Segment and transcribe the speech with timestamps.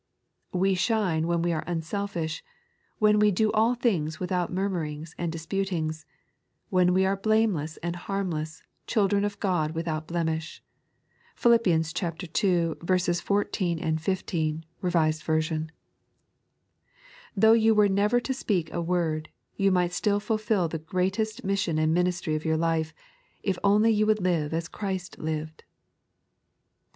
[0.51, 2.43] We shine when we are unselfish,
[2.97, 6.05] when we" do all things without murmurings and dis putings";
[6.71, 10.63] when we are" blameless and harmless, children of Ood without blemish"
[11.35, 11.51] (Phil.
[11.67, 11.83] ii.
[11.83, 11.85] 14,
[13.99, 15.67] 15, r.v.).
[17.37, 21.77] Though you were never to speak a word, you might still fulfil the greatest mission
[21.77, 22.91] and ministry of your life,
[23.43, 25.63] if only you would live as Christ lived.